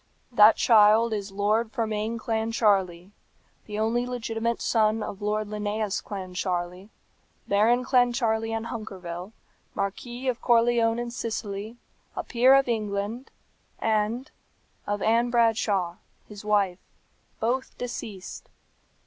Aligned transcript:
"That 0.31 0.55
child 0.55 1.13
is 1.13 1.31
Lord 1.31 1.71
Fermain 1.71 2.17
Clancharlie, 2.17 3.11
the 3.67 3.77
only 3.77 4.07
legitimate 4.07 4.59
son 4.59 5.03
of 5.03 5.21
Lord 5.21 5.47
Linnæus 5.49 6.03
Clancharlie, 6.03 6.89
Baron 7.47 7.85
Clancharlie 7.85 8.49
and 8.51 8.65
Hunkerville, 8.65 9.31
Marquis 9.75 10.27
of 10.27 10.41
Corleone 10.41 10.97
in 10.97 11.11
Sicily, 11.11 11.77
a 12.15 12.23
peer 12.23 12.55
of 12.55 12.67
England, 12.67 13.29
and 13.77 14.31
of 14.87 15.03
Ann 15.03 15.29
Bradshaw, 15.29 15.97
his 16.27 16.43
wife, 16.43 16.79
both 17.39 17.77
deceased. 17.77 18.49